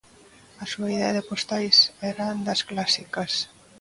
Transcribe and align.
A 0.63 0.65
súa 0.71 0.91
idea 0.95 1.15
de 1.17 1.25
postais 1.29 1.77
era 2.11 2.27
das 2.45 2.61
clásicas. 2.69 3.31